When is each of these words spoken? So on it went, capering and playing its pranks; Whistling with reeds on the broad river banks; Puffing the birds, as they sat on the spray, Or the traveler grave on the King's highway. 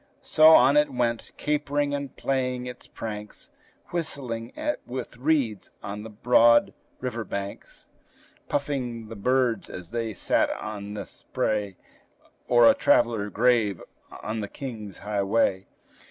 So 0.21 0.47
on 0.55 0.77
it 0.77 0.91
went, 0.91 1.31
capering 1.37 1.93
and 1.93 2.15
playing 2.15 2.65
its 2.65 2.87
pranks; 2.87 3.51
Whistling 3.91 4.51
with 4.83 5.15
reeds 5.15 5.69
on 5.83 6.01
the 6.01 6.09
broad 6.09 6.73
river 6.99 7.23
banks; 7.23 7.87
Puffing 8.49 9.09
the 9.09 9.15
birds, 9.15 9.69
as 9.69 9.91
they 9.91 10.15
sat 10.15 10.49
on 10.53 10.95
the 10.95 11.05
spray, 11.05 11.77
Or 12.47 12.67
the 12.67 12.73
traveler 12.73 13.29
grave 13.29 13.79
on 14.23 14.39
the 14.39 14.47
King's 14.47 14.97
highway. 15.05 15.67